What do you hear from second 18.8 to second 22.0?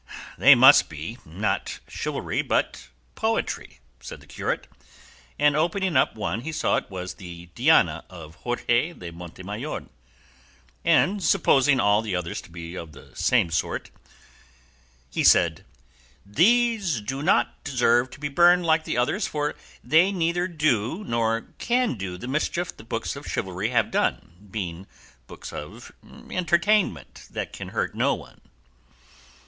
the others, for they neither do nor can